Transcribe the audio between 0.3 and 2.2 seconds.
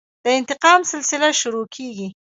انتقام سلسله شروع کېږي.